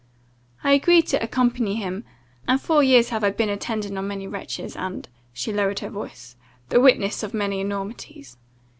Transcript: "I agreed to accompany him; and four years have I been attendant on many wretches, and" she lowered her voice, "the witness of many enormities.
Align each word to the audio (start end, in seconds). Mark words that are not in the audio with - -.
"I 0.63 0.71
agreed 0.73 1.05
to 1.09 1.21
accompany 1.23 1.75
him; 1.75 2.05
and 2.47 2.59
four 2.59 2.81
years 2.81 3.09
have 3.09 3.23
I 3.23 3.29
been 3.29 3.49
attendant 3.49 3.99
on 3.99 4.07
many 4.07 4.25
wretches, 4.27 4.75
and" 4.75 5.07
she 5.31 5.53
lowered 5.53 5.81
her 5.81 5.89
voice, 5.91 6.35
"the 6.69 6.81
witness 6.81 7.21
of 7.21 7.35
many 7.35 7.59
enormities. 7.61 8.35